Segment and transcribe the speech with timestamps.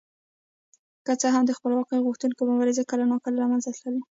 [1.05, 4.01] که څه هم د خپلواکۍ غوښتونکو مبارزې کله ناکله له منځه تللې.